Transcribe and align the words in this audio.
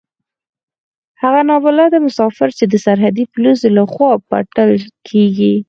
هغه 1.21 1.41
نا 1.49 1.55
بلده 1.65 1.97
مسافر 2.07 2.49
چې 2.57 2.65
د 2.67 2.73
سرحدي 2.85 3.23
پوليسو 3.33 3.67
له 3.77 3.83
خوا 3.93 4.11
پلټل 4.27 4.71
کېږي. 5.07 5.53